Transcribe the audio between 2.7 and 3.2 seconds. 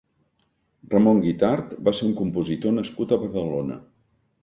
nascut